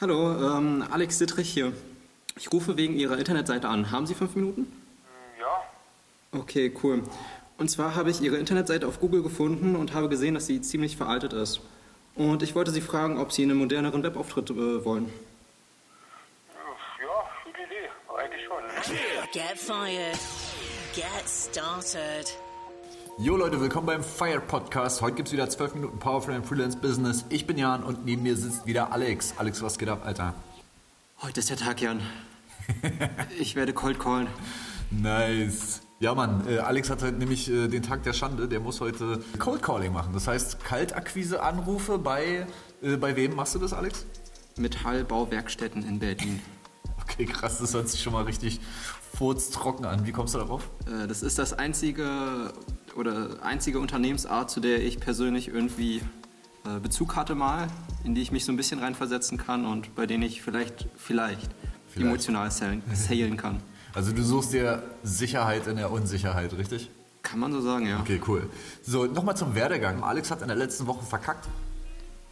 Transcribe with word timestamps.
Hallo, 0.00 0.56
ähm, 0.56 0.82
Alex 0.90 1.18
Dittrich 1.18 1.50
hier. 1.50 1.74
Ich 2.36 2.50
rufe 2.50 2.78
wegen 2.78 2.94
Ihrer 2.96 3.18
Internetseite 3.18 3.68
an. 3.68 3.90
Haben 3.90 4.06
Sie 4.06 4.14
fünf 4.14 4.34
Minuten? 4.34 4.72
Ja, 5.38 5.62
Okay, 6.32 6.72
cool. 6.82 7.02
Und 7.58 7.68
zwar 7.70 7.94
habe 7.94 8.10
ich 8.10 8.22
Ihre 8.22 8.38
Internetseite 8.38 8.86
auf 8.88 8.98
Google 9.00 9.22
gefunden 9.22 9.76
und 9.76 9.92
habe 9.92 10.08
gesehen, 10.08 10.32
dass 10.34 10.46
sie 10.46 10.62
ziemlich 10.62 10.96
veraltet 10.96 11.34
ist. 11.34 11.60
Und 12.14 12.42
ich 12.42 12.54
wollte 12.54 12.70
Sie 12.70 12.80
fragen, 12.80 13.18
ob 13.18 13.32
Sie 13.32 13.42
einen 13.42 13.58
moderneren 13.58 14.02
Webauftritt 14.02 14.48
äh, 14.50 14.84
wollen. 14.84 15.12
ja, 17.02 17.28
gute 17.44 17.60
Idee, 17.60 17.90
eigentlich 18.16 18.44
schon. 18.46 18.62
Get 19.32 19.58
fired. 19.58 20.18
Get 20.94 21.28
started. 21.28 22.34
Jo 23.22 23.36
Leute, 23.36 23.60
willkommen 23.60 23.86
beim 23.86 24.02
Fire 24.02 24.40
Podcast. 24.40 25.02
Heute 25.02 25.16
gibt's 25.16 25.30
wieder 25.30 25.46
12 25.46 25.74
Minuten 25.74 25.98
Powerful 25.98 26.32
im 26.32 26.42
Freelance 26.42 26.78
Business. 26.78 27.26
Ich 27.28 27.46
bin 27.46 27.58
Jan 27.58 27.82
und 27.82 28.06
neben 28.06 28.22
mir 28.22 28.34
sitzt 28.34 28.64
wieder 28.64 28.92
Alex. 28.92 29.34
Alex, 29.36 29.60
was 29.60 29.76
geht 29.76 29.90
ab, 29.90 30.06
Alter? 30.06 30.32
Heute 31.20 31.40
ist 31.40 31.50
der 31.50 31.58
Tag, 31.58 31.82
Jan. 31.82 32.00
ich 33.38 33.56
werde 33.56 33.74
cold 33.74 33.98
callen. 33.98 34.26
Nice. 34.90 35.82
Ja, 35.98 36.14
Mann, 36.14 36.48
äh, 36.48 36.60
Alex 36.60 36.88
hat 36.88 37.02
heute 37.02 37.18
nämlich 37.18 37.50
äh, 37.50 37.68
den 37.68 37.82
Tag 37.82 38.04
der 38.04 38.14
Schande. 38.14 38.48
Der 38.48 38.58
muss 38.58 38.80
heute 38.80 39.20
Cold 39.38 39.62
Calling 39.62 39.92
machen. 39.92 40.14
Das 40.14 40.26
heißt, 40.26 40.64
Kaltakquise-Anrufe 40.64 41.98
bei, 41.98 42.46
äh, 42.80 42.96
bei 42.96 43.16
wem 43.16 43.36
machst 43.36 43.54
du 43.54 43.58
das, 43.58 43.74
Alex? 43.74 44.06
Metallbauwerkstätten 44.56 45.86
in 45.86 45.98
Berlin. 45.98 46.40
Okay, 47.12 47.26
krass, 47.26 47.58
das 47.58 47.74
hört 47.74 47.88
sich 47.88 48.02
schon 48.02 48.12
mal 48.12 48.24
richtig 48.24 48.60
furztrocken 49.14 49.84
an. 49.84 50.06
Wie 50.06 50.12
kommst 50.12 50.34
du 50.34 50.38
darauf? 50.38 50.68
Äh, 50.86 51.06
das 51.08 51.22
ist 51.22 51.38
das 51.38 51.52
einzige 51.52 52.52
oder 52.96 53.42
einzige 53.42 53.78
Unternehmensart, 53.80 54.50
zu 54.50 54.60
der 54.60 54.82
ich 54.82 55.00
persönlich 55.00 55.48
irgendwie 55.48 56.02
äh, 56.64 56.78
Bezug 56.80 57.16
hatte 57.16 57.34
mal, 57.34 57.68
in 58.04 58.14
die 58.14 58.22
ich 58.22 58.32
mich 58.32 58.44
so 58.44 58.52
ein 58.52 58.56
bisschen 58.56 58.78
reinversetzen 58.80 59.38
kann 59.38 59.66
und 59.66 59.94
bei 59.94 60.06
denen 60.06 60.22
ich 60.22 60.42
vielleicht, 60.42 60.86
vielleicht, 60.96 61.50
Vielleicht. 61.88 62.06
emotional 62.06 62.50
sailen, 62.50 62.82
sailen 62.94 63.36
kann. 63.38 63.60
Also 63.92 64.12
du 64.12 64.22
suchst 64.22 64.52
dir 64.52 64.82
Sicherheit 65.02 65.66
in 65.66 65.76
der 65.76 65.90
Unsicherheit, 65.90 66.52
richtig? 66.56 66.90
Kann 67.22 67.40
man 67.40 67.52
so 67.52 67.60
sagen, 67.60 67.86
ja. 67.86 67.98
Okay, 68.00 68.20
cool. 68.28 68.48
So, 68.82 69.04
nochmal 69.06 69.36
zum 69.36 69.54
Werdegang. 69.54 70.02
Alex 70.02 70.30
hat 70.30 70.42
in 70.42 70.48
der 70.48 70.56
letzten 70.56 70.86
Woche 70.86 71.04
verkackt. 71.04 71.48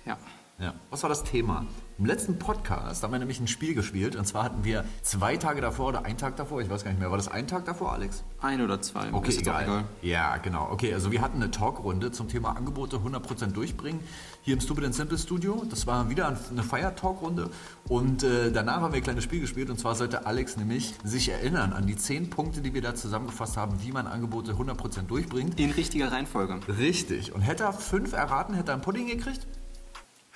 Ja. 0.06 0.16
Ja. 0.58 0.74
Was 0.90 1.02
war 1.02 1.08
das 1.10 1.24
Thema? 1.24 1.66
Im 1.98 2.06
letzten 2.06 2.38
Podcast 2.38 3.02
haben 3.02 3.10
wir 3.10 3.18
nämlich 3.18 3.40
ein 3.40 3.48
Spiel 3.48 3.74
gespielt. 3.74 4.14
Und 4.14 4.24
zwar 4.24 4.44
hatten 4.44 4.62
wir 4.62 4.84
zwei 5.02 5.36
Tage 5.36 5.60
davor 5.60 5.88
oder 5.88 6.04
einen 6.04 6.16
Tag 6.16 6.36
davor, 6.36 6.60
ich 6.60 6.70
weiß 6.70 6.84
gar 6.84 6.92
nicht 6.92 7.00
mehr. 7.00 7.10
War 7.10 7.16
das 7.16 7.26
ein 7.26 7.48
Tag 7.48 7.64
davor, 7.64 7.92
Alex? 7.92 8.22
Ein 8.40 8.60
oder 8.60 8.80
zwei. 8.80 9.12
Okay, 9.12 9.32
auch 9.32 9.40
egal. 9.40 9.84
Ja, 10.00 10.36
genau. 10.36 10.68
Okay, 10.70 10.94
also 10.94 11.10
wir 11.10 11.20
hatten 11.20 11.42
eine 11.42 11.50
Talkrunde 11.50 12.12
zum 12.12 12.28
Thema 12.28 12.56
Angebote 12.56 12.98
100% 12.98 13.46
durchbringen 13.50 13.98
hier 14.42 14.54
im 14.54 14.60
Stupid 14.60 14.84
and 14.84 14.94
Simple 14.94 15.18
Studio. 15.18 15.64
Das 15.68 15.88
war 15.88 16.08
wieder 16.08 16.28
eine 16.28 16.62
Feier-Talkrunde 16.62 17.50
und 17.88 18.22
äh, 18.22 18.52
danach 18.52 18.80
haben 18.80 18.92
wir 18.92 18.98
ein 18.98 19.02
kleines 19.02 19.24
Spiel 19.24 19.40
gespielt 19.40 19.68
und 19.68 19.80
zwar 19.80 19.96
sollte 19.96 20.24
Alex 20.24 20.56
nämlich 20.56 20.94
sich 21.02 21.30
erinnern 21.30 21.72
an 21.72 21.88
die 21.88 21.96
zehn 21.96 22.30
Punkte, 22.30 22.60
die 22.60 22.74
wir 22.74 22.80
da 22.80 22.94
zusammengefasst 22.94 23.56
haben, 23.56 23.82
wie 23.82 23.90
man 23.90 24.06
Angebote 24.06 24.52
100% 24.52 25.08
durchbringt. 25.08 25.58
In 25.58 25.72
richtiger 25.72 26.12
Reihenfolge. 26.12 26.60
Richtig. 26.78 27.34
Und 27.34 27.40
hätte 27.40 27.64
er 27.64 27.72
fünf 27.72 28.12
erraten, 28.12 28.54
hätte 28.54 28.70
er 28.70 28.74
einen 28.74 28.82
Pudding 28.82 29.08
gekriegt? 29.08 29.48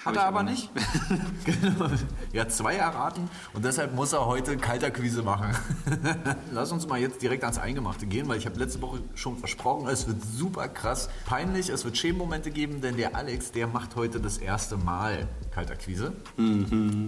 Hat 0.05 0.17
er 0.17 0.25
aber 0.25 0.43
nicht. 0.43 0.71
genau. 1.45 1.91
Er 2.33 2.43
hat 2.43 2.53
zwei 2.53 2.75
erraten 2.75 3.29
und 3.53 3.65
deshalb 3.65 3.95
muss 3.95 4.13
er 4.13 4.27
heute 4.27 4.57
Kalterquise 4.57 5.23
machen. 5.23 5.57
Lass 6.53 6.73
uns 6.73 6.87
mal 6.89 6.99
jetzt 6.99 7.23
direkt 7.23 7.45
ans 7.45 7.59
Eingemachte 7.59 8.07
gehen, 8.07 8.29
weil 8.29 8.39
ich 8.39 8.47
habe 8.47 8.59
letzte 8.59 8.83
Woche 8.83 9.01
schon 9.15 9.39
versprochen, 9.39 9.89
es 9.89 10.09
wird 10.09 10.23
super 10.23 10.69
krass 10.69 11.09
peinlich, 11.27 11.69
es 11.69 11.85
wird 11.85 11.97
Schämmomente 11.97 12.51
geben, 12.51 12.81
denn 12.81 12.97
der 12.97 13.15
Alex, 13.15 13.53
der 13.53 13.67
macht 13.67 13.97
heute 13.97 14.21
das 14.21 14.39
erste 14.39 14.77
Mal 14.77 15.29
Kalterquise. 15.53 16.13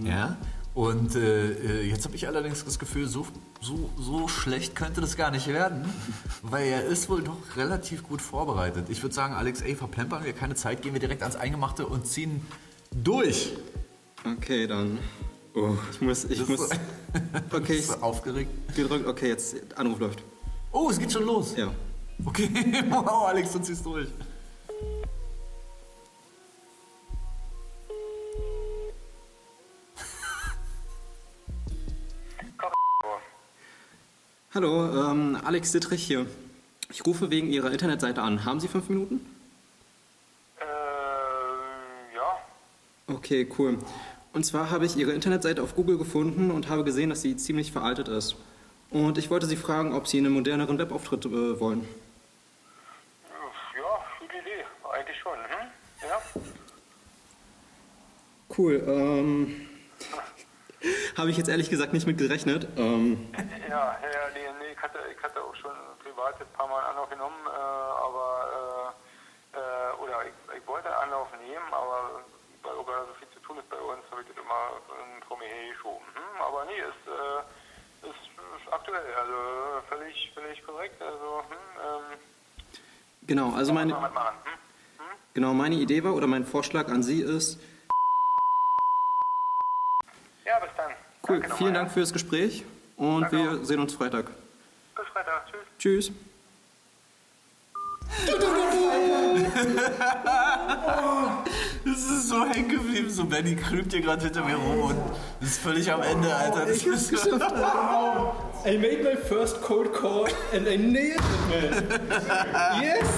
Ja. 0.05 0.37
Und 0.75 1.15
äh, 1.15 1.53
äh, 1.53 1.89
jetzt 1.89 2.05
habe 2.05 2.17
ich 2.17 2.27
allerdings 2.27 2.65
das 2.65 2.81
Gefühl, 2.81 3.07
so, 3.07 3.27
so, 3.61 3.91
so 3.97 4.27
schlecht 4.27 4.75
könnte 4.75 5.01
das 5.01 5.17
gar 5.17 5.31
nicht 5.31 5.47
werden, 5.47 5.85
weil 6.43 6.67
er 6.67 6.85
ist 6.85 7.09
wohl 7.09 7.23
doch 7.23 7.57
relativ 7.57 8.03
gut 8.03 8.21
vorbereitet. 8.21 8.91
Ich 8.91 9.01
würde 9.03 9.15
sagen, 9.15 9.35
Alex, 9.35 9.61
ey, 9.61 9.77
verplempern 9.77 10.25
wir 10.25 10.33
keine 10.33 10.57
Zeit, 10.57 10.83
gehen 10.83 10.93
wir 10.93 11.01
direkt 11.01 11.23
ans 11.23 11.37
Eingemachte 11.37 11.87
und 11.87 12.09
ziehen 12.09 12.45
durch. 13.03 13.53
Okay, 14.25 14.67
dann. 14.67 14.99
Oh, 15.55 15.77
ich 15.93 16.01
muss, 16.01 16.25
ich 16.25 16.47
muss. 16.49 16.69
du- 16.69 16.77
Okay, 17.57 17.75
ich 17.75 17.91
aufgeregt? 18.03 18.51
gedrückt. 18.75 19.07
Okay, 19.07 19.29
jetzt 19.29 19.57
Anruf 19.77 19.99
läuft. 20.01 20.23
Oh, 20.73 20.91
es 20.91 20.99
geht 20.99 21.13
schon 21.13 21.25
los. 21.25 21.55
Ja. 21.57 21.73
Okay, 22.25 22.49
wow, 22.91 23.27
Alex, 23.29 23.53
du 23.53 23.61
ziehst 23.61 23.85
durch. 23.87 24.09
Hallo, 34.55 35.11
ähm, 35.11 35.37
Alex 35.45 35.73
Dittrich 35.73 36.05
hier. 36.05 36.27
Ich 36.91 37.05
rufe 37.05 37.31
wegen 37.31 37.49
Ihrer 37.51 37.73
Internetseite 37.73 38.23
an. 38.23 38.45
Haben 38.45 38.61
Sie 38.61 38.69
fünf 38.69 38.89
Minuten? 38.89 39.21
Äh, 40.61 40.65
ja, 42.15 42.39
Okay, 43.25 43.49
cool. 43.59 43.79
Und 44.35 44.45
zwar 44.45 44.71
habe 44.71 44.85
ich 44.85 44.97
Ihre 44.97 45.13
Internetseite 45.13 45.63
auf 45.63 45.75
Google 45.75 45.97
gefunden 45.97 46.51
und 46.51 46.69
habe 46.69 46.85
gesehen, 46.85 47.09
dass 47.09 47.23
sie 47.23 47.39
ziemlich 47.39 47.73
veraltet 47.73 48.07
ist. 48.07 48.37
Und 48.91 49.17
ich 49.17 49.31
wollte 49.31 49.47
Sie 49.47 49.57
fragen, 49.57 49.95
ob 49.95 50.07
Sie 50.07 50.19
einen 50.19 50.31
moderneren 50.31 50.79
Webauftritt 50.79 51.25
äh, 51.25 51.59
wollen. 51.59 51.89
ja, 53.75 54.05
gute 54.21 54.37
Idee, 54.37 54.67
eigentlich 54.93 55.19
schon. 55.19 55.39
Hm? 55.39 55.69
Ja, 56.07 56.21
Cool. 58.59 58.85
Ähm, 58.87 59.69
habe 61.17 61.31
ich 61.31 61.39
jetzt 61.39 61.49
ehrlich 61.49 61.71
gesagt 61.71 61.95
nicht 61.95 62.07
mit 62.07 62.19
gerechnet. 62.19 62.69
Ähm, 62.77 63.31
ja, 63.71 63.97
ja, 64.03 64.29
nee, 64.35 64.41
nee, 64.59 64.73
ich 64.75 64.83
hatte, 64.83 64.99
ich 65.17 65.25
hatte 65.25 65.41
auch 65.43 65.55
schon 65.55 65.73
privat 66.03 66.39
ein 66.43 66.47
paar 66.53 66.69
Mal 66.69 66.81
einen 66.81 66.91
Anlauf 66.91 67.09
genommen, 67.09 67.47
äh, 67.47 67.49
aber, 67.49 68.93
äh, 69.55 69.59
äh, 69.59 70.03
oder 70.03 70.27
ich, 70.27 70.61
ich 70.61 70.67
wollte 70.67 70.89
einen 70.89 71.05
Anlauf 71.05 71.29
nehmen, 71.41 71.73
aber 71.73 72.21
weil 72.65 72.75
auch 72.77 72.87
gerade 72.87 73.07
so 73.07 73.15
viel 73.15 73.29
zu 73.29 73.41
tun 73.41 73.59
ist 73.59 73.69
bei 73.69 73.79
uns, 73.79 74.04
habe 74.15 74.23
ich 74.23 74.29
das 74.29 74.37
immer 74.45 74.79
vor 75.27 75.37
mir 75.39 75.47
hergeschoben. 75.47 76.07
Hm? 76.15 76.41
Aber 76.41 76.65
nee, 76.67 76.79
ist, 76.79 77.09
äh, 77.09 77.41
ist, 78.09 78.15
ist 78.15 78.73
aktuell, 78.73 79.13
also 79.15 79.35
völlig, 79.89 80.31
völlig 80.35 80.65
korrekt, 80.65 81.03
also, 81.03 81.43
hm, 81.49 81.57
ähm, 81.85 82.03
genau, 83.27 83.53
also 83.55 83.73
meine, 83.73 83.93
machen, 83.93 84.37
hm? 84.45 84.53
genau, 85.35 85.53
meine 85.53 85.75
Idee 85.75 86.05
war 86.05 86.15
oder 86.15 86.29
mein 86.29 86.47
Vorschlag 86.47 86.87
an 86.89 87.03
Sie 87.03 87.21
ist, 87.23 87.59
Ja, 90.45 90.61
bis 90.61 90.71
dann. 90.77 90.93
cool, 91.29 91.41
Danke 91.41 91.57
vielen 91.57 91.75
Dank 91.75 91.91
fürs 91.91 92.13
Gespräch 92.13 92.65
und 92.97 93.23
Danke 93.23 93.37
wir 93.37 93.51
auch. 93.61 93.65
sehen 93.65 93.81
uns 93.81 93.95
Freitag. 93.95 94.27
Bis 94.95 95.09
Freitag, 95.09 95.51
tschüss. 95.51 95.67
Tschüss. 95.79 96.13
Das 101.85 101.99
ist 101.99 102.29
so 102.29 102.45
hängen 102.45 102.69
geblieben. 102.69 103.11
So, 103.11 103.25
Benny 103.25 103.57
krümmt 103.57 103.93
hier 103.93 104.01
gerade 104.01 104.25
hinter 104.25 104.45
mir 104.45 104.57
rum 104.57 104.91
und 104.91 104.97
ist 105.41 105.61
völlig 105.61 105.93
am 105.93 106.03
Ende, 106.03 106.35
Alter. 106.35 106.67
Das 106.67 106.83
ist 106.83 107.13
I 108.67 108.79
made 108.79 109.03
my 109.03 109.17
first 109.17 109.61
cold 109.61 109.93
call 109.93 110.27
and 110.55 110.67
I 110.67 110.79
nailed 110.79 111.21
it, 111.51 111.89
man. 111.91 112.83
Yes! 112.83 113.09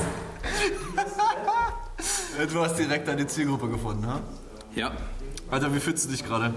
Du 2.53 2.61
hast 2.61 2.77
direkt 2.77 3.09
deine 3.09 3.27
Zielgruppe 3.27 3.69
gefunden, 3.69 4.07
ha? 4.07 4.21
Ja. 4.75 4.93
Alter, 5.51 5.73
wie 5.75 5.81
fühlst 5.81 6.05
du 6.05 6.11
dich 6.11 6.25
gerade? 6.25 6.53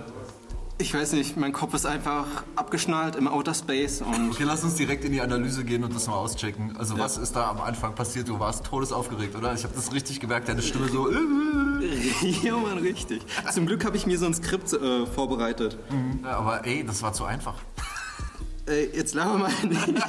Ich 0.82 0.94
weiß 0.94 1.12
nicht, 1.12 1.36
mein 1.38 1.52
Kopf 1.52 1.74
ist 1.74 1.86
einfach 1.86 2.26
abgeschnallt 2.56 3.16
im 3.18 3.28
Outer 3.28 3.54
Space 3.54 4.02
und 4.02 4.32
Okay, 4.32 4.44
lass 4.44 4.64
uns 4.64 4.76
direkt 4.76 5.04
in 5.04 5.12
die 5.12 5.22
Analyse 5.22 5.66
gehen 5.66 5.84
und 5.84 5.94
das 5.94 6.08
mal 6.08 6.16
auschecken. 6.16 6.76
Also, 6.78 6.98
was 6.98 7.18
ist 7.18 7.36
da 7.36 7.50
am 7.50 7.60
Anfang 7.62 7.96
passiert? 7.96 8.30
Du 8.30 8.40
warst 8.40 8.66
todesaufgeregt, 8.66 9.36
oder? 9.36 9.54
Ich 9.54 9.64
habe 9.64 9.74
das 9.76 9.92
richtig 9.94 10.20
gemerkt, 10.20 10.48
deine 10.48 10.62
Stimme 10.62 10.88
so. 10.88 11.10
ja, 12.44 12.58
Mann, 12.58 12.78
richtig. 12.78 13.22
Zum 13.52 13.66
Glück 13.66 13.86
habe 13.86 13.98
ich 13.98 14.06
mir 14.06 14.18
so 14.18 14.26
ein 14.26 14.34
Skript 14.34 14.72
äh, 14.74 15.06
vorbereitet. 15.06 15.78
Ja, 16.24 16.38
aber 16.38 16.66
ey, 16.66 16.84
das 16.86 17.02
war 17.02 17.14
zu 17.14 17.26
einfach. 17.26 17.56
Äh, 18.70 18.96
jetzt 18.96 19.16
lachen 19.16 19.34
wir 19.34 19.38
mal 19.40 19.54
nicht. 19.68 20.08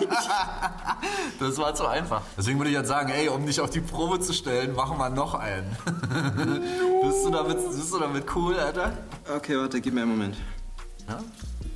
Das 1.39 1.59
war 1.59 1.75
zu 1.75 1.87
einfach. 1.87 2.23
Deswegen 2.37 2.59
würde 2.59 2.71
ich 2.71 2.77
jetzt 2.77 2.89
sagen, 2.89 3.11
ey, 3.11 3.29
um 3.29 3.47
dich 3.47 3.61
auf 3.61 3.71
die 3.71 3.81
Probe 3.81 4.21
zu 4.21 4.33
stellen, 4.33 4.75
machen 4.75 4.99
wir 4.99 5.09
noch 5.09 5.35
einen. 5.35 5.77
bist, 7.03 7.25
du 7.25 7.31
damit, 7.31 7.57
bist 7.57 7.93
du 7.93 7.99
damit 7.99 8.25
cool, 8.35 8.57
Alter? 8.57 8.93
Okay, 9.35 9.57
warte, 9.57 9.81
gib 9.81 9.95
mir 9.95 10.03
einen 10.03 10.11
Moment. 10.11 10.37
Ja? 11.09 11.19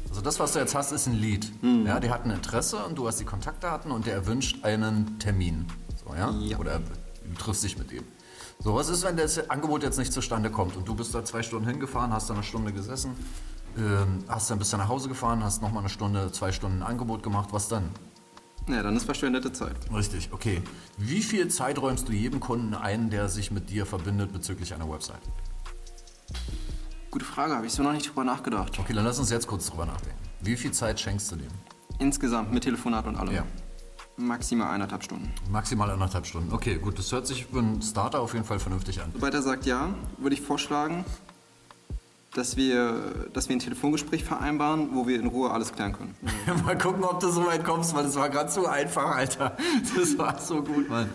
Also 0.08 0.20
das, 0.20 0.38
was 0.38 0.52
du 0.52 0.58
jetzt 0.58 0.74
hast, 0.74 0.92
ist 0.92 1.06
ein 1.06 1.14
Lied. 1.14 1.50
Ja, 1.84 1.98
der 1.98 2.10
hat 2.10 2.24
ein 2.24 2.30
Interesse 2.30 2.84
und 2.84 2.96
du 2.96 3.08
hast 3.08 3.18
die 3.18 3.24
Kontaktdaten 3.24 3.90
und 3.90 4.06
der 4.06 4.26
wünscht 4.26 4.64
einen 4.64 5.18
Termin. 5.18 5.66
So, 6.04 6.14
ja? 6.14 6.30
Ja. 6.40 6.58
Oder 6.58 6.78
du 6.78 7.34
triffst 7.36 7.64
dich 7.64 7.78
mit 7.78 7.90
ihm. 7.90 8.04
So, 8.58 8.74
was 8.74 8.88
ist, 8.88 9.04
wenn 9.04 9.16
das 9.16 9.50
Angebot 9.50 9.82
jetzt 9.82 9.98
nicht 9.98 10.12
zustande 10.12 10.50
kommt 10.50 10.76
und 10.76 10.88
du 10.88 10.94
bist 10.94 11.14
da 11.14 11.24
zwei 11.24 11.42
Stunden 11.42 11.68
hingefahren, 11.68 12.12
hast 12.12 12.30
da 12.30 12.34
eine 12.34 12.42
Stunde 12.42 12.72
gesessen, 12.72 13.14
ähm, 13.76 14.24
hast 14.28 14.50
dann 14.50 14.58
bist 14.58 14.72
du 14.72 14.76
nach 14.76 14.88
Hause 14.88 15.08
gefahren, 15.08 15.42
hast 15.44 15.60
nochmal 15.60 15.80
eine 15.80 15.90
Stunde, 15.90 16.32
zwei 16.32 16.52
Stunden 16.52 16.82
ein 16.82 16.88
Angebot 16.88 17.22
gemacht, 17.22 17.48
was 17.52 17.68
dann? 17.68 17.90
Ja, 18.68 18.82
dann 18.82 18.96
ist 18.96 19.04
verschwendete 19.04 19.52
Zeit. 19.52 19.76
Richtig, 19.92 20.30
okay. 20.32 20.62
Wie 20.96 21.22
viel 21.22 21.48
Zeit 21.48 21.78
räumst 21.78 22.08
du 22.08 22.12
jedem 22.12 22.40
Kunden 22.40 22.74
ein, 22.74 23.10
der 23.10 23.28
sich 23.28 23.50
mit 23.50 23.68
dir 23.68 23.84
verbindet 23.84 24.32
bezüglich 24.32 24.72
einer 24.72 24.90
Website? 24.90 25.20
Gute 27.10 27.26
Frage, 27.26 27.54
habe 27.54 27.66
ich 27.66 27.72
so 27.72 27.82
noch 27.82 27.92
nicht 27.92 28.08
drüber 28.08 28.24
nachgedacht. 28.24 28.78
Okay, 28.78 28.94
dann 28.94 29.04
lass 29.04 29.18
uns 29.18 29.30
jetzt 29.30 29.46
kurz 29.46 29.66
drüber 29.66 29.84
nachdenken. 29.84 30.18
Wie 30.40 30.56
viel 30.56 30.72
Zeit 30.72 30.98
schenkst 30.98 31.30
du 31.30 31.36
dem? 31.36 31.50
Insgesamt 31.98 32.52
mit 32.52 32.64
Telefonat 32.64 33.06
und 33.06 33.16
allem. 33.16 33.34
Ja. 33.34 33.44
Maximal 34.16 34.70
eineinhalb 34.72 35.02
Stunden. 35.02 35.32
Maximal 35.50 35.90
anderthalb 35.90 36.26
Stunden. 36.26 36.52
Okay, 36.52 36.76
gut, 36.76 36.98
das 36.98 37.10
hört 37.10 37.26
sich 37.26 37.46
für 37.46 37.58
einen 37.58 37.82
Starter 37.82 38.20
auf 38.20 38.32
jeden 38.32 38.44
Fall 38.44 38.60
vernünftig 38.60 39.00
an. 39.00 39.10
Sobald 39.12 39.34
er 39.34 39.42
sagt 39.42 39.66
ja, 39.66 39.92
würde 40.18 40.34
ich 40.34 40.40
vorschlagen, 40.40 41.04
dass 42.34 42.56
wir, 42.56 43.26
dass 43.32 43.48
wir 43.48 43.56
ein 43.56 43.60
Telefongespräch 43.60 44.24
vereinbaren, 44.24 44.90
wo 44.92 45.06
wir 45.06 45.18
in 45.18 45.26
Ruhe 45.26 45.50
alles 45.50 45.72
klären 45.72 45.92
können. 45.92 46.14
Mal 46.64 46.78
gucken, 46.78 47.02
ob 47.04 47.20
du 47.20 47.28
so 47.30 47.46
weit 47.46 47.64
kommst, 47.64 47.94
weil 47.94 48.04
das 48.04 48.14
war 48.16 48.28
gerade 48.28 48.50
so 48.50 48.66
einfach, 48.66 49.16
Alter. 49.16 49.56
Das 49.96 50.16
war 50.18 50.38
so 50.40 50.62
gut, 50.62 50.88
Mann. 50.88 51.08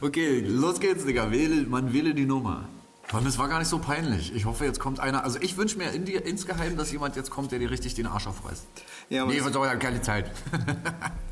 Okay, 0.00 0.40
los 0.40 0.80
geht's, 0.80 1.04
Digga. 1.04 1.30
Wähle, 1.30 1.62
man 1.66 1.92
wähle 1.92 2.14
die 2.14 2.26
Nummer. 2.26 2.64
Mann, 3.12 3.24
das 3.24 3.38
war 3.38 3.48
gar 3.48 3.58
nicht 3.58 3.68
so 3.68 3.78
peinlich. 3.78 4.34
Ich 4.34 4.44
hoffe, 4.44 4.64
jetzt 4.64 4.78
kommt 4.78 5.00
einer. 5.00 5.24
Also 5.24 5.38
ich 5.40 5.56
wünsche 5.56 5.78
mir 5.78 5.90
in 5.90 6.04
dir 6.04 6.24
insgeheim, 6.24 6.76
dass 6.76 6.92
jemand 6.92 7.16
jetzt 7.16 7.30
kommt, 7.30 7.50
der 7.50 7.58
dir 7.58 7.70
richtig 7.70 7.94
den 7.94 8.06
Arsch 8.06 8.28
aufreißt. 8.28 8.64
Ja, 9.10 9.22
aber 9.22 9.32
nee, 9.32 9.38
das, 9.38 9.48
ich 9.48 9.54
habe 9.54 9.78
keine 9.78 10.00
Zeit. 10.00 10.30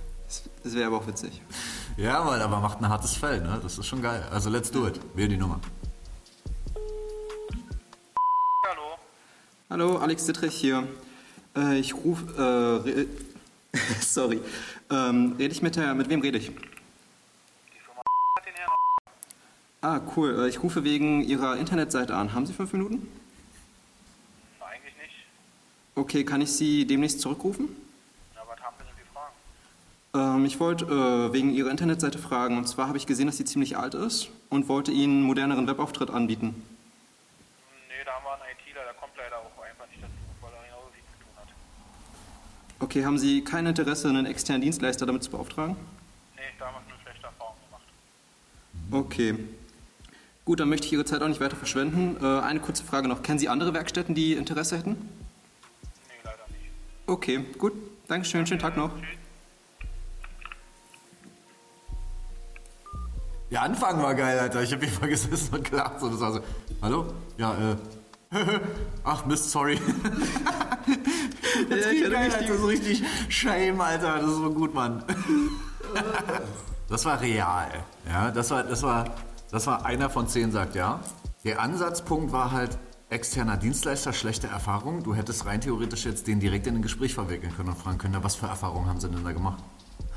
das 0.63 0.75
wäre 0.75 0.87
aber 0.89 0.99
auch 0.99 1.07
witzig. 1.07 1.41
ja, 1.97 2.23
Mann, 2.23 2.41
aber 2.41 2.61
macht 2.61 2.81
ein 2.81 2.89
hartes 2.89 3.15
Fell, 3.17 3.41
ne? 3.41 3.59
Das 3.63 3.79
ist 3.79 3.87
schon 3.87 4.03
geil. 4.03 4.23
Also 4.31 4.51
let's 4.51 4.71
do 4.71 4.87
it. 4.87 5.01
Wähle 5.15 5.29
die 5.29 5.37
Nummer. 5.37 5.61
Hallo. 8.67 8.99
Hallo, 9.71 9.99
Alex 9.99 10.27
Dittrich 10.27 10.55
hier. 10.55 10.87
Äh, 11.57 11.79
ich 11.79 11.95
rufe. 11.95 12.77
Äh, 13.75 13.79
sorry. 14.01 14.41
Ähm, 14.91 15.35
rede 15.39 15.53
ich 15.53 15.63
mit 15.63 15.77
der. 15.77 15.95
Mit 15.95 16.09
wem 16.09 16.21
rede 16.21 16.39
ich? 16.39 16.47
Die 16.47 16.53
Firma 17.81 18.03
hat 18.37 18.47
den 18.47 18.55
Herrn. 18.55 18.71
Ah, 19.81 20.01
cool. 20.17 20.45
Äh, 20.45 20.49
ich 20.49 20.63
rufe 20.63 20.85
wegen 20.85 21.23
Ihrer 21.23 21.57
Internetseite 21.57 22.15
an. 22.15 22.35
Haben 22.35 22.47
Sie 22.47 22.53
fünf 22.53 22.73
Minuten? 22.73 23.09
Eigentlich 24.61 24.95
nicht. 24.97 25.15
Okay, 25.95 26.25
kann 26.25 26.41
ich 26.41 26.53
Sie 26.53 26.87
demnächst 26.87 27.21
zurückrufen? 27.21 27.69
Na, 28.35 28.43
was 28.47 28.61
haben 28.61 28.77
Sie 28.79 28.85
denn 28.85 28.95
für 28.97 29.13
Fragen? 29.13 29.35
Ähm, 30.19 30.45
ich 30.45 30.59
wollte 30.59 30.85
äh, 30.85 31.33
wegen 31.33 31.53
Ihrer 31.53 31.71
Internetseite 31.71 32.19
fragen. 32.19 32.59
Und 32.59 32.67
zwar 32.67 32.89
habe 32.89 32.99
ich 32.99 33.07
gesehen, 33.07 33.27
dass 33.27 33.37
sie 33.37 33.45
ziemlich 33.45 33.77
alt 33.77 33.95
ist 33.95 34.31
und 34.51 34.69
wollte 34.69 34.91
Ihnen 34.91 35.19
einen 35.19 35.23
moderneren 35.23 35.69
Webauftritt 35.69 36.11
anbieten. 36.11 36.63
Nee, 37.89 38.05
da 38.05 38.13
haben 38.15 38.25
wir 38.25 38.33
einen 38.33 38.43
ITler, 38.59 38.85
der 38.85 38.95
kommt 38.95 39.13
leider 39.17 39.37
auch 39.37 39.63
einfach 39.63 39.87
nicht 39.87 40.03
dazu, 40.03 40.13
weil 40.41 40.51
er 40.53 40.65
genauso 40.65 40.91
viel 40.93 41.05
zu 41.13 41.19
tun 41.25 41.33
hat. 41.37 41.49
Okay, 42.81 43.05
haben 43.05 43.19
Sie 43.19 43.45
kein 43.45 43.67
Interesse, 43.67 44.09
einen 44.09 44.27
externen 44.27 44.63
Dienstleister 44.63 45.07
damit 45.07 45.23
zu 45.23 45.31
beauftragen? 45.31 45.77
Nee, 46.35 46.43
da 46.59 46.67
haben 46.67 46.75
wir 46.75 46.93
eine 46.93 47.03
schlechte 47.03 47.27
Erfahrung 47.27 47.57
gemacht. 47.69 49.07
Okay. 49.07 49.35
Gut, 50.45 50.61
dann 50.61 50.69
möchte 50.71 50.87
ich 50.87 50.93
Ihre 50.95 51.05
Zeit 51.05 51.23
auch 51.23 51.29
nicht 51.29 51.41
weiter 51.41 51.57
verschwenden. 51.57 52.17
Äh, 52.21 52.41
eine 52.41 52.59
kurze 52.59 52.83
Frage 52.83 53.07
noch. 53.07 53.23
Kennen 53.23 53.39
Sie 53.39 53.49
andere 53.49 53.73
Werkstätten, 53.73 54.15
die 54.15 54.33
Interesse 54.33 54.79
hätten? 54.79 54.93
Nee, 54.93 56.15
leider 56.25 56.45
nicht. 56.49 56.71
Okay, 57.07 57.45
gut. 57.59 57.75
Dankeschön. 58.09 58.47
Schönen 58.47 58.61
Tag 58.61 58.77
noch. 58.77 58.91
Tschüss. 58.99 59.28
Der 63.51 63.63
Anfang 63.63 64.03
war 64.03 64.15
geil, 64.15 64.39
Alter. 64.39 64.63
Ich 64.63 64.73
hab 64.73 64.83
hier 64.83 64.91
mal 65.01 65.09
gesessen 65.09 65.55
und 65.55 65.71
gelacht. 65.71 66.03
Und 66.03 66.13
das 66.13 66.21
war 66.21 66.33
so, 66.33 66.41
hallo? 66.83 67.07
Ja, 67.39 67.55
äh. 67.73 67.77
Ach, 69.05 69.25
Mist, 69.25 69.51
sorry. 69.51 69.81
das 71.71 71.81
Ja, 71.81 71.87
hatte 71.87 72.11
geil, 72.11 72.25
richtig- 72.25 72.35
Alter. 72.35 72.47
Das 72.49 72.57
ist 72.59 72.67
richtig 72.67 73.03
Shame, 73.29 73.81
Alter. 73.81 74.19
Das 74.19 74.27
ist 74.31 74.37
so 74.37 74.51
gut, 74.51 74.75
Mann. 74.75 75.03
das 76.89 77.05
war 77.07 77.21
real. 77.21 77.69
Ja, 78.07 78.31
das 78.31 78.51
war, 78.51 78.63
das 78.65 78.83
war, 78.83 79.05
das 79.51 79.67
war 79.67 79.87
einer 79.87 80.11
von 80.11 80.29
zehn, 80.29 80.53
sagt 80.53 80.75
ja. 80.75 81.01
Der 81.45 81.61
Ansatzpunkt 81.63 82.33
war 82.33 82.51
halt 82.51 82.77
externer 83.09 83.57
Dienstleister, 83.57 84.13
schlechte 84.13 84.49
Erfahrung. 84.49 85.03
Du 85.03 85.15
hättest 85.15 85.47
rein 85.47 85.63
theoretisch 85.63 86.05
jetzt 86.05 86.27
den 86.27 86.41
direkt 86.41 86.67
in 86.67 86.75
ein 86.77 86.83
Gespräch 86.83 87.15
verwickeln 87.15 87.55
können 87.57 87.71
und 87.71 87.79
fragen 87.79 87.97
können, 87.97 88.13
na, 88.15 88.23
was 88.23 88.35
für 88.37 88.47
Erfahrungen 88.47 88.87
haben 88.89 89.01
sie 89.01 89.09
denn 89.09 89.25
da 89.25 89.33
gemacht? 89.33 89.63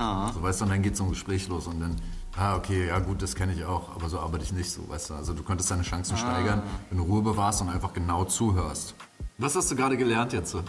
Ah, 0.01 0.31
So, 0.33 0.41
weißt 0.41 0.61
du, 0.61 0.65
und 0.65 0.71
dann 0.71 0.81
geht 0.81 0.97
so 0.97 1.03
ein 1.03 1.09
Gespräch 1.11 1.47
los 1.47 1.67
und 1.67 1.79
dann, 1.79 1.95
ah, 2.37 2.55
okay, 2.55 2.87
ja 2.87 2.99
gut, 2.99 3.21
das 3.21 3.35
kenne 3.35 3.53
ich 3.53 3.63
auch, 3.65 3.95
aber 3.95 4.09
so 4.09 4.19
arbeite 4.19 4.43
ich 4.43 4.51
nicht 4.53 4.71
so, 4.71 4.87
weißt 4.89 5.11
du. 5.11 5.13
Also 5.15 5.33
du 5.33 5.43
könntest 5.43 5.69
deine 5.71 5.83
Chancen 5.83 6.17
steigern, 6.17 6.63
wenn 6.89 6.97
du 6.97 7.03
Ruhe 7.03 7.21
bewahrst 7.21 7.61
und 7.61 7.69
einfach 7.69 7.93
genau 7.93 8.23
zuhörst. 8.25 8.95
Was 9.37 9.55
hast 9.55 9.69
du 9.71 9.75
gerade 9.75 9.97
gelernt 9.97 10.33
jetzt? 10.33 10.51
so? 10.51 10.61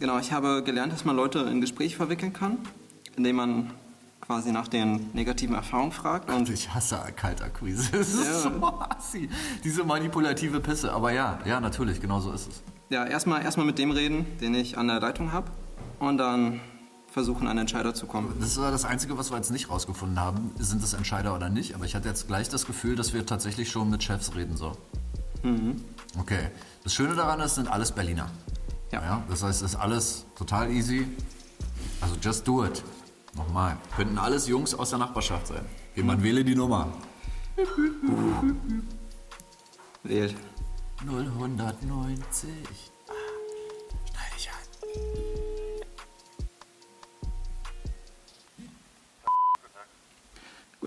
genau. 0.00 0.18
Ich 0.18 0.32
habe 0.32 0.62
gelernt, 0.64 0.92
dass 0.92 1.04
man 1.04 1.16
Leute 1.16 1.40
in 1.40 1.60
Gespräch 1.60 1.96
verwickeln 1.96 2.32
kann, 2.32 2.58
indem 3.16 3.36
man 3.36 3.70
quasi 4.20 4.50
nach 4.50 4.66
den 4.68 5.10
negativen 5.12 5.54
Erfahrungen 5.54 5.92
fragt. 5.92 6.30
Und 6.30 6.48
ich 6.48 6.72
hasse 6.74 6.98
Kaltakquise. 7.14 7.90
Das 7.92 8.08
ist 8.08 8.24
Ja. 8.24 8.40
so 8.40 8.80
assi. 8.80 9.28
Diese 9.62 9.84
manipulative 9.84 10.58
Pisse. 10.60 10.92
Aber 10.92 11.12
ja, 11.12 11.38
ja, 11.44 11.60
natürlich, 11.60 12.00
genau 12.00 12.18
so 12.20 12.32
ist 12.32 12.48
es. 12.48 12.62
ja, 12.90 13.04
erstmal 13.04 13.42
erstmal 13.42 13.66
mit 13.66 13.78
dem 13.78 13.90
reden, 13.92 14.26
den 14.40 14.54
ich 14.54 14.76
an 14.78 14.88
der 14.88 14.98
Leitung 15.00 15.30
habe. 15.32 15.50
Und 16.00 16.18
dann 16.18 16.60
versuchen, 17.16 17.48
an 17.48 17.56
Entscheider 17.56 17.94
zu 17.94 18.04
kommen. 18.04 18.36
Das 18.40 18.60
war 18.60 18.70
das 18.70 18.84
Einzige, 18.84 19.16
was 19.16 19.30
wir 19.30 19.38
jetzt 19.38 19.50
nicht 19.50 19.70
rausgefunden 19.70 20.20
haben. 20.20 20.50
Sind 20.58 20.82
es 20.82 20.92
Entscheider 20.92 21.34
oder 21.34 21.48
nicht? 21.48 21.74
Aber 21.74 21.86
ich 21.86 21.94
hatte 21.94 22.06
jetzt 22.08 22.26
gleich 22.26 22.50
das 22.50 22.66
Gefühl, 22.66 22.94
dass 22.94 23.14
wir 23.14 23.24
tatsächlich 23.24 23.70
schon 23.70 23.88
mit 23.88 24.02
Chefs 24.02 24.34
reden 24.34 24.58
so. 24.58 24.76
Okay. 26.20 26.50
Das 26.84 26.92
Schöne 26.92 27.14
daran 27.14 27.40
ist, 27.40 27.54
sind 27.54 27.68
alles 27.68 27.90
Berliner. 27.92 28.30
Ja. 28.92 29.22
das 29.30 29.42
heißt, 29.42 29.62
es 29.62 29.70
ist 29.72 29.76
alles 29.76 30.26
total 30.36 30.70
easy. 30.70 31.06
Also 32.02 32.16
just 32.20 32.46
do 32.46 32.66
it. 32.66 32.84
Nochmal. 33.34 33.78
Könnten 33.96 34.18
alles 34.18 34.46
Jungs 34.46 34.74
aus 34.74 34.90
der 34.90 34.98
Nachbarschaft 34.98 35.46
sein. 35.46 35.64
Jemand 35.94 36.22
wähle 36.22 36.44
die 36.44 36.54
Nummer. 36.54 36.92
Wählt. 40.02 40.36
090. 41.02 42.92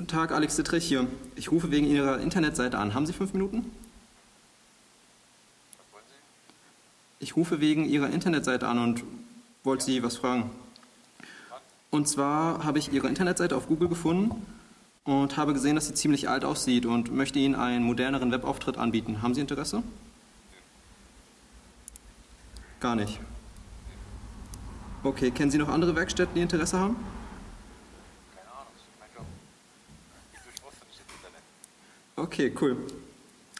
Guten 0.10 0.22
Tag, 0.22 0.32
Alex 0.32 0.56
Dittrich 0.56 0.88
hier. 0.88 1.06
Ich 1.36 1.52
rufe 1.52 1.70
wegen 1.70 1.86
Ihrer 1.86 2.18
Internetseite 2.18 2.80
an. 2.80 2.96
Haben 2.96 3.06
Sie 3.06 3.14
fünf 3.14 3.32
Minuten? 3.34 3.72
Ich 7.20 7.36
rufe 7.36 7.62
wegen 7.62 7.86
Ihrer 7.86 8.10
Internetseite 8.10 8.68
an 8.68 8.80
und 8.80 9.04
wollte 9.64 9.86
Sie 9.86 10.02
was 10.02 10.18
fragen. 10.18 10.50
Und 11.92 12.08
zwar 12.08 12.64
habe 12.64 12.80
ich 12.80 12.92
Ihre 12.92 13.08
Internetseite 13.08 13.56
auf 13.56 13.68
Google 13.68 13.88
gefunden 13.88 14.32
und 15.04 15.38
habe 15.38 15.54
gesehen, 15.54 15.76
dass 15.76 15.86
sie 15.86 15.94
ziemlich 15.94 16.28
alt 16.28 16.44
aussieht 16.44 16.88
und 16.88 17.14
möchte 17.14 17.38
Ihnen 17.38 17.54
einen 17.54 17.86
moderneren 17.86 18.32
Webauftritt 18.32 18.80
anbieten. 18.80 19.22
Haben 19.22 19.36
Sie 19.36 19.42
Interesse? 19.42 19.84
Gar 22.80 22.96
nicht. 22.96 23.20
Okay, 25.04 25.30
kennen 25.30 25.52
Sie 25.52 25.60
noch 25.60 25.70
andere 25.70 25.96
Werkstätten, 25.96 26.34
die 26.34 26.42
Interesse 26.42 26.80
haben? 26.80 26.96
Keine 28.36 28.50
Ahnung, 28.52 28.68
das 28.74 28.82
ist 28.82 29.00
mein 29.00 29.10
Job. 29.16 29.26
Ich 30.34 30.40
durchwusste 30.40 30.86
nicht 30.88 31.00
das 31.00 31.16
Internet. 31.16 31.44
Okay, 32.20 32.54
cool. 32.62 32.78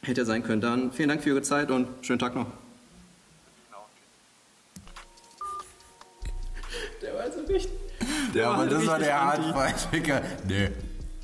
Hätte 0.02 0.22
ja 0.22 0.26
sein 0.26 0.44
können. 0.44 0.62
Dann 0.62 0.92
vielen 0.92 1.10
Dank 1.10 1.22
für 1.24 1.30
Ihre 1.30 1.42
Zeit 1.42 1.72
und 1.72 1.88
schönen 2.06 2.20
Tag 2.20 2.36
noch. 2.36 2.46
Genau. 3.70 3.86
Der 7.02 7.16
weiß 7.16 7.36
es 7.36 7.48
nicht. 7.50 7.70
Ja, 8.34 8.52
aber 8.52 8.66
das 8.68 8.86
war 8.86 9.00
der 9.00 9.22
anti. 9.22 9.50
Hardfight-Ficker. 9.50 10.22
Nee, 10.48 10.70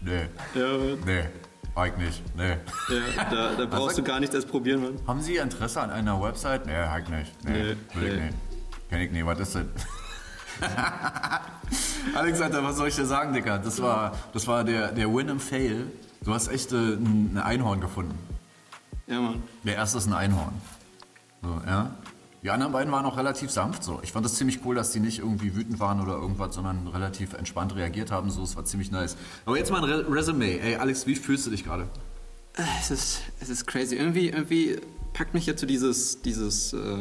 nee, 0.02 0.28
Ja, 0.54 0.78
nee. 1.06 1.24
Eig 1.78 1.98
nicht, 1.98 2.24
nee. 2.38 2.56
ja 2.90 3.30
da, 3.30 3.54
da 3.54 3.66
brauchst 3.66 3.98
du 3.98 4.04
gar 4.04 4.22
nichts 4.22 4.34
erst 4.34 4.48
probieren, 4.50 4.82
Mann. 4.82 4.98
Haben 5.08 5.22
Sie 5.22 5.36
Interesse 5.36 5.82
an 5.82 5.90
einer 5.92 6.22
Website? 6.22 6.66
Nee, 6.66 6.74
Eig 6.74 7.10
nicht. 7.10 7.34
Nee, 7.44 7.52
Nee, 7.52 7.76
will 7.94 8.08
ich 8.08 8.14
nee. 8.14 8.26
nicht. 8.28 8.38
Kenn 8.90 9.02
ich 9.02 9.12
nicht, 9.12 9.26
was 9.26 9.40
ist 9.42 9.56
das? 9.56 9.66
Alexander, 12.16 12.64
was 12.64 12.78
soll 12.78 12.88
ich 12.88 12.96
dir 12.96 13.06
sagen, 13.06 13.34
Dicker? 13.34 13.58
Das 13.60 13.82
war, 13.82 14.18
das 14.32 14.48
war 14.48 14.64
der, 14.64 14.94
der 14.94 15.14
Win 15.14 15.28
im 15.28 15.40
Fail. 15.42 15.88
Du 16.26 16.34
hast 16.34 16.48
echt 16.48 16.72
äh, 16.74 16.76
ein 16.76 17.32
ein 17.36 17.38
Einhorn 17.38 17.80
gefunden. 17.82 18.18
Ja, 19.08 19.22
Mann. 19.22 19.44
Der 19.64 19.76
erste 19.76 19.98
ist 20.00 20.08
ein 20.08 20.14
Einhorn. 20.14 20.54
So, 21.42 21.62
ja. 21.66 21.96
Die 22.44 22.52
anderen 22.52 22.74
beiden 22.74 22.92
waren 22.92 23.06
auch 23.06 23.18
relativ 23.18 23.50
sanft 23.50 23.84
so. 23.84 24.00
Ich 24.04 24.12
fand 24.12 24.24
das 24.26 24.36
ziemlich 24.36 24.60
cool, 24.66 24.76
dass 24.76 24.92
die 24.92 25.00
nicht 25.00 25.20
irgendwie 25.20 25.56
wütend 25.56 25.80
waren 25.80 26.00
oder 26.02 26.14
irgendwas, 26.14 26.54
sondern 26.54 26.88
relativ 26.88 27.34
entspannt 27.34 27.76
reagiert 27.76 28.12
haben. 28.12 28.30
So, 28.30 28.44
es 28.44 28.56
war 28.56 28.66
ziemlich 28.66 28.92
nice. 28.92 29.18
Aber 29.46 29.58
jetzt 29.58 29.72
mal 29.72 29.80
ein 29.80 29.84
Re 29.90 30.06
Resümee. 30.14 30.60
Ey, 30.60 30.76
Alex, 30.76 31.08
wie 31.08 31.16
fühlst 31.16 31.46
du 31.48 31.52
dich 31.52 31.64
gerade? 31.64 31.88
Äh, 32.58 32.62
Es 32.80 32.92
ist, 32.92 33.22
es 33.40 33.50
ist 33.50 33.66
crazy. 33.68 33.96
Irgendwie, 33.96 34.30
irgendwie 34.30 34.78
packt 35.14 35.34
mich 35.34 35.46
jetzt 35.48 35.62
so 35.62 35.66
dieses, 35.68 36.22
dieses, 36.22 36.74
äh, 36.74 36.98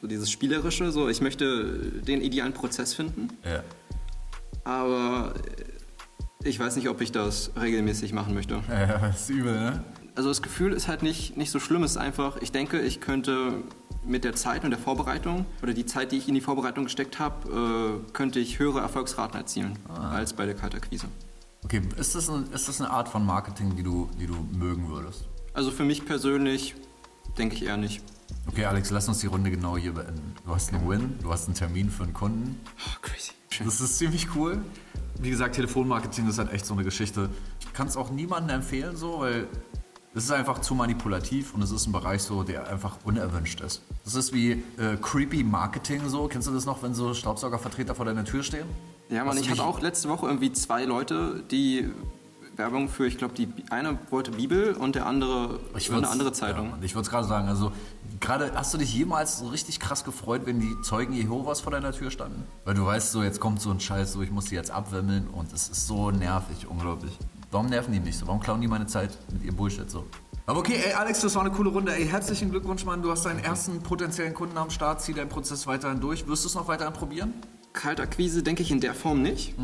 so 0.00 0.06
dieses 0.06 0.30
Spielerische. 0.30 0.90
So, 0.92 1.08
ich 1.08 1.20
möchte 1.20 1.76
den 2.06 2.20
idealen 2.22 2.52
Prozess 2.54 2.94
finden, 2.94 3.28
Ja. 3.44 3.62
aber 4.64 5.34
äh, 5.36 5.64
ich 6.44 6.58
weiß 6.58 6.76
nicht, 6.76 6.88
ob 6.88 7.00
ich 7.00 7.12
das 7.12 7.52
regelmäßig 7.60 8.12
machen 8.12 8.34
möchte. 8.34 8.62
Ja, 8.68 9.08
ist 9.08 9.30
übel, 9.30 9.52
ne? 9.52 9.84
Also 10.14 10.28
das 10.28 10.42
Gefühl 10.42 10.72
ist 10.72 10.88
halt 10.88 11.02
nicht, 11.02 11.36
nicht 11.36 11.50
so 11.50 11.58
schlimm. 11.58 11.82
Es 11.82 11.92
ist 11.92 11.96
einfach, 11.96 12.36
ich 12.38 12.52
denke, 12.52 12.80
ich 12.80 13.00
könnte 13.00 13.62
mit 14.04 14.24
der 14.24 14.34
Zeit 14.34 14.64
und 14.64 14.70
der 14.70 14.78
Vorbereitung 14.78 15.46
oder 15.62 15.72
die 15.72 15.86
Zeit, 15.86 16.12
die 16.12 16.18
ich 16.18 16.28
in 16.28 16.34
die 16.34 16.40
Vorbereitung 16.40 16.84
gesteckt 16.84 17.18
habe, 17.18 18.02
äh, 18.04 18.12
könnte 18.12 18.40
ich 18.40 18.58
höhere 18.58 18.80
Erfolgsraten 18.80 19.38
erzielen 19.38 19.78
als 19.88 20.32
bei 20.32 20.44
der 20.44 20.54
Kaltakquise. 20.54 21.06
Okay, 21.64 21.80
ist 21.96 22.14
das, 22.14 22.28
ein, 22.28 22.50
ist 22.52 22.68
das 22.68 22.80
eine 22.80 22.90
Art 22.90 23.08
von 23.08 23.24
Marketing, 23.24 23.76
die 23.76 23.84
du, 23.84 24.10
die 24.18 24.26
du 24.26 24.34
mögen 24.52 24.88
würdest? 24.88 25.28
Also 25.54 25.70
für 25.70 25.84
mich 25.84 26.04
persönlich 26.04 26.74
denke 27.38 27.54
ich 27.54 27.66
eher 27.66 27.76
nicht. 27.76 28.02
Okay, 28.48 28.64
Alex, 28.64 28.90
lass 28.90 29.06
uns 29.08 29.20
die 29.20 29.28
Runde 29.28 29.50
genau 29.50 29.76
hier 29.76 29.92
beenden. 29.92 30.34
Du 30.44 30.54
hast 30.54 30.72
einen 30.72 30.88
Win, 30.88 31.18
du 31.22 31.32
hast 31.32 31.46
einen 31.46 31.54
Termin 31.54 31.90
für 31.90 32.02
einen 32.02 32.14
Kunden. 32.14 32.60
Oh, 32.84 32.98
crazy. 33.00 33.32
Das 33.64 33.80
ist 33.80 33.98
ziemlich 33.98 34.28
cool. 34.34 34.62
Wie 35.20 35.30
gesagt, 35.30 35.54
Telefonmarketing 35.54 36.28
ist 36.28 36.38
halt 36.38 36.52
echt 36.52 36.66
so 36.66 36.74
eine 36.74 36.84
Geschichte. 36.84 37.28
Ich 37.60 37.72
kann 37.72 37.86
es 37.86 37.96
auch 37.96 38.10
niemandem 38.10 38.56
empfehlen, 38.56 38.96
so, 38.96 39.20
weil 39.20 39.46
es 40.14 40.24
ist 40.24 40.32
einfach 40.32 40.60
zu 40.60 40.74
manipulativ 40.74 41.54
und 41.54 41.62
es 41.62 41.70
ist 41.70 41.86
ein 41.86 41.92
Bereich 41.92 42.22
so, 42.22 42.42
der 42.42 42.68
einfach 42.68 42.98
unerwünscht 43.04 43.60
ist. 43.60 43.82
Das 44.04 44.14
ist 44.14 44.32
wie 44.34 44.52
äh, 44.52 44.96
creepy 45.00 45.42
Marketing 45.42 46.08
so. 46.08 46.28
Kennst 46.28 46.48
du 46.48 46.52
das 46.52 46.66
noch, 46.66 46.82
wenn 46.82 46.94
so 46.94 47.14
Staubsaugervertreter 47.14 47.94
vor 47.94 48.04
deiner 48.04 48.24
Tür 48.24 48.42
stehen? 48.42 48.66
Ja, 49.08 49.24
Mann, 49.24 49.36
Hast 49.36 49.44
ich 49.44 49.50
hatte 49.50 49.64
auch 49.64 49.80
letzte 49.80 50.08
Woche 50.08 50.26
irgendwie 50.26 50.52
zwei 50.52 50.84
Leute, 50.84 51.42
die 51.50 51.88
Werbung 52.56 52.88
für, 52.88 53.06
ich 53.06 53.16
glaube, 53.16 53.34
die 53.34 53.48
eine 53.70 53.98
wollte 54.10 54.32
Bibel 54.32 54.74
und 54.74 54.94
der 54.94 55.06
andere 55.06 55.60
Ich 55.76 55.90
eine 55.90 56.08
andere 56.08 56.32
Zeitung. 56.32 56.70
Ja, 56.70 56.78
ich 56.82 56.94
würde 56.94 57.04
es 57.04 57.10
gerade 57.10 57.26
sagen, 57.26 57.48
also 57.48 57.72
gerade 58.22 58.52
hast 58.54 58.72
du 58.72 58.78
dich 58.78 58.94
jemals 58.94 59.38
so 59.38 59.48
richtig 59.48 59.80
krass 59.80 60.04
gefreut, 60.04 60.42
wenn 60.46 60.60
die 60.60 60.74
Zeugen 60.82 61.12
Jehovas 61.12 61.60
vor 61.60 61.72
deiner 61.72 61.92
Tür 61.92 62.10
standen? 62.10 62.44
Weil 62.64 62.74
du 62.74 62.86
weißt 62.86 63.12
so, 63.12 63.22
jetzt 63.22 63.40
kommt 63.40 63.60
so 63.60 63.70
ein 63.70 63.80
Scheiß, 63.80 64.12
so 64.12 64.22
ich 64.22 64.30
muss 64.30 64.46
die 64.46 64.54
jetzt 64.54 64.70
abwimmeln 64.70 65.28
und 65.28 65.52
es 65.52 65.68
ist 65.68 65.86
so 65.86 66.10
nervig, 66.10 66.66
unglaublich. 66.68 67.18
Warum 67.50 67.66
nerven 67.66 67.92
die 67.92 68.00
mich 68.00 68.16
so? 68.16 68.26
Warum 68.26 68.40
klauen 68.40 68.62
die 68.62 68.68
meine 68.68 68.86
Zeit 68.86 69.18
mit 69.30 69.42
ihrem 69.42 69.56
Bullshit 69.56 69.90
so? 69.90 70.06
Aber 70.46 70.60
okay, 70.60 70.80
ey 70.84 70.92
Alex, 70.94 71.20
das 71.20 71.34
war 71.34 71.42
eine 71.42 71.52
coole 71.52 71.70
Runde. 71.70 71.94
Ey, 71.94 72.06
herzlichen 72.06 72.50
Glückwunsch, 72.50 72.84
Mann. 72.84 73.02
Du 73.02 73.10
hast 73.10 73.26
deinen 73.26 73.40
ersten 73.40 73.82
potenziellen 73.82 74.34
Kunden 74.34 74.56
am 74.56 74.70
Start. 74.70 75.02
Zieh 75.02 75.12
deinen 75.12 75.28
Prozess 75.28 75.66
weiterhin 75.66 76.00
durch. 76.00 76.26
Wirst 76.26 76.44
du 76.44 76.48
es 76.48 76.54
noch 76.54 76.68
weiterhin 76.68 76.94
probieren? 76.94 77.34
Kaltakquise 77.72 78.42
denke 78.42 78.62
ich 78.62 78.70
in 78.70 78.80
der 78.80 78.94
Form 78.94 79.22
nicht. 79.22 79.54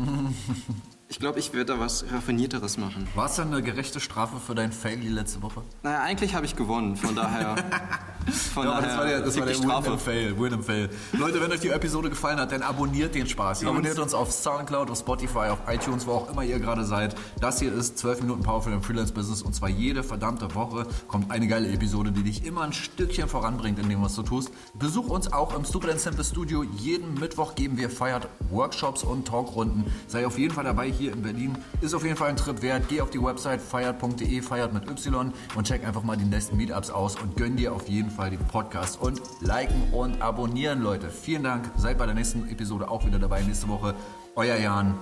ich 1.09 1.19
glaube, 1.19 1.39
ich 1.39 1.53
werde 1.53 1.73
da 1.73 1.79
was 1.79 2.05
Raffinierteres 2.11 2.77
machen. 2.77 3.07
War 3.15 3.25
es 3.25 3.35
dann 3.35 3.53
eine 3.53 3.61
gerechte 3.61 3.99
Strafe 3.99 4.39
für 4.39 4.55
dein 4.55 4.71
Fail 4.71 4.97
die 4.97 5.09
letzte 5.09 5.41
Woche? 5.41 5.63
Naja, 5.83 6.01
eigentlich 6.01 6.35
habe 6.35 6.45
ich 6.45 6.55
gewonnen, 6.55 6.95
von 6.95 7.15
daher. 7.15 7.55
Von 8.31 8.65
Ja, 8.65 8.81
das 8.81 8.97
war 8.97 9.05
der, 9.05 9.21
das 9.21 9.37
war 9.37 9.45
der 9.45 9.59
Win 9.59 9.93
im 9.93 9.99
Fail, 9.99 10.39
Win 10.39 10.53
im 10.53 10.63
Fail. 10.63 10.89
Leute, 11.13 11.41
wenn 11.41 11.51
euch 11.51 11.59
die 11.59 11.69
Episode 11.69 12.09
gefallen 12.09 12.39
hat, 12.39 12.51
dann 12.51 12.61
abonniert 12.61 13.15
den 13.15 13.27
Spaß. 13.27 13.63
Ihr 13.63 13.69
abonniert 13.69 13.99
uns 13.99 14.13
auf 14.13 14.31
Soundcloud, 14.31 14.89
auf 14.89 14.97
Spotify, 14.97 15.49
auf 15.49 15.59
iTunes, 15.67 16.05
wo 16.07 16.11
auch 16.11 16.31
immer 16.31 16.43
ihr 16.43 16.59
gerade 16.59 16.85
seid. 16.85 17.15
Das 17.39 17.59
hier 17.59 17.73
ist 17.73 17.97
12 17.97 18.21
Minuten 18.21 18.43
Powerful 18.43 18.73
im 18.73 18.81
Freelance 18.81 19.13
Business 19.13 19.41
und 19.41 19.53
zwar 19.53 19.69
jede 19.69 20.03
verdammte 20.03 20.53
Woche 20.55 20.85
kommt 21.07 21.31
eine 21.31 21.47
geile 21.47 21.69
Episode, 21.69 22.11
die 22.11 22.23
dich 22.23 22.45
immer 22.45 22.61
ein 22.61 22.73
Stückchen 22.73 23.27
voranbringt 23.27 23.79
in 23.79 23.89
dem, 23.89 24.01
was 24.01 24.15
du 24.15 24.23
tust. 24.23 24.51
Besuch 24.73 25.07
uns 25.09 25.31
auch 25.31 25.55
im 25.55 25.65
Stupid 25.65 25.91
and 25.91 25.99
Simple 25.99 26.23
Studio. 26.23 26.63
Jeden 26.77 27.13
Mittwoch 27.15 27.55
geben 27.55 27.77
wir 27.77 27.89
Feiert 27.89 28.27
Workshops 28.49 29.03
und 29.03 29.27
Talkrunden. 29.27 29.85
Sei 30.07 30.25
auf 30.25 30.37
jeden 30.37 30.53
Fall 30.53 30.63
dabei 30.63 30.89
hier 30.91 31.13
in 31.13 31.21
Berlin. 31.21 31.57
Ist 31.81 31.93
auf 31.93 32.03
jeden 32.03 32.15
Fall 32.15 32.29
ein 32.29 32.35
Trip 32.35 32.61
wert. 32.61 32.83
Geh 32.89 33.01
auf 33.01 33.09
die 33.09 33.21
Website 33.21 33.61
feiert.de, 33.61 34.41
feiert 34.41 34.73
mit 34.73 34.89
Y 34.89 35.33
und 35.55 35.67
check 35.67 35.85
einfach 35.85 36.03
mal 36.03 36.17
die 36.17 36.25
nächsten 36.25 36.57
Meetups 36.57 36.89
aus 36.89 37.15
und 37.15 37.35
gönn 37.37 37.55
dir 37.55 37.73
auf 37.73 37.87
jeden 37.87 38.11
Fall 38.19 38.31
den 38.31 38.45
Podcast 38.47 38.99
und 39.01 39.21
liken 39.39 39.93
und 39.93 40.21
abonnieren, 40.21 40.81
Leute. 40.81 41.09
Vielen 41.09 41.43
Dank. 41.43 41.71
Seid 41.77 41.97
bei 41.97 42.05
der 42.05 42.15
nächsten 42.15 42.49
Episode 42.49 42.89
auch 42.89 43.05
wieder 43.05 43.17
dabei 43.17 43.41
nächste 43.41 43.69
Woche. 43.69 43.95
Euer 44.35 44.57
Jan. 44.57 44.93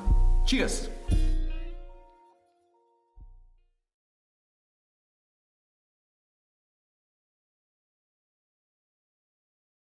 Cheers. 0.46 0.88